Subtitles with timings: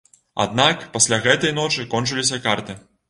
[0.45, 2.79] Аднак пасля гэтай ночы кончыліся карты.